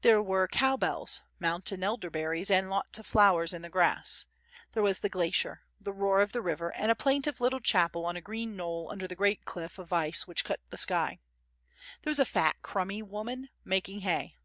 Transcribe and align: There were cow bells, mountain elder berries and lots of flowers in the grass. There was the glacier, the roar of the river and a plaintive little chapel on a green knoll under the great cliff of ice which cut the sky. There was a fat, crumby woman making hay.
There 0.00 0.20
were 0.20 0.48
cow 0.48 0.76
bells, 0.76 1.22
mountain 1.38 1.84
elder 1.84 2.10
berries 2.10 2.50
and 2.50 2.68
lots 2.68 2.98
of 2.98 3.06
flowers 3.06 3.54
in 3.54 3.62
the 3.62 3.68
grass. 3.70 4.26
There 4.72 4.82
was 4.82 4.98
the 4.98 5.08
glacier, 5.08 5.62
the 5.80 5.92
roar 5.92 6.20
of 6.20 6.32
the 6.32 6.42
river 6.42 6.72
and 6.74 6.90
a 6.90 6.96
plaintive 6.96 7.40
little 7.40 7.60
chapel 7.60 8.04
on 8.06 8.16
a 8.16 8.20
green 8.20 8.56
knoll 8.56 8.90
under 8.90 9.06
the 9.06 9.14
great 9.14 9.44
cliff 9.44 9.78
of 9.78 9.92
ice 9.92 10.26
which 10.26 10.42
cut 10.44 10.58
the 10.70 10.76
sky. 10.76 11.20
There 12.02 12.10
was 12.10 12.18
a 12.18 12.24
fat, 12.24 12.56
crumby 12.62 13.02
woman 13.02 13.48
making 13.64 14.00
hay. 14.00 14.36